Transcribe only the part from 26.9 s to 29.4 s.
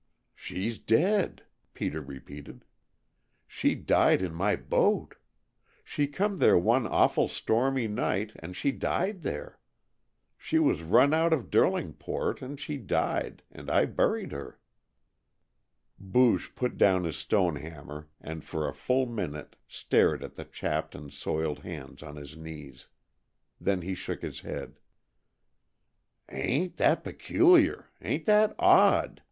peculiar? Ain't that odd?"